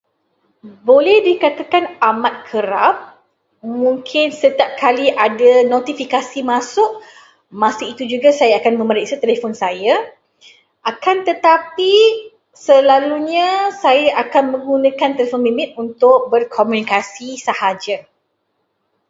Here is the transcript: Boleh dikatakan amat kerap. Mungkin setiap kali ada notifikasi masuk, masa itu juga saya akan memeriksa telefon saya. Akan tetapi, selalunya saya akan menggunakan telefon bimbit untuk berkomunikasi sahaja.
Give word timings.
Boleh 0.89 1.17
dikatakan 1.27 1.83
amat 2.09 2.35
kerap. 2.49 2.95
Mungkin 3.85 4.27
setiap 4.41 4.69
kali 4.83 5.07
ada 5.25 5.51
notifikasi 5.73 6.39
masuk, 6.53 6.91
masa 7.63 7.83
itu 7.91 8.03
juga 8.13 8.29
saya 8.39 8.53
akan 8.57 8.73
memeriksa 8.81 9.15
telefon 9.23 9.53
saya. 9.63 9.95
Akan 10.91 11.17
tetapi, 11.29 11.95
selalunya 12.65 13.49
saya 13.83 14.09
akan 14.25 14.43
menggunakan 14.57 15.09
telefon 15.21 15.41
bimbit 15.45 15.71
untuk 15.83 16.19
berkomunikasi 16.33 17.29
sahaja. 17.47 17.97